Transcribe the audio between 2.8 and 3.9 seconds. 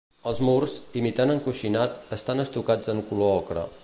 en color ocre.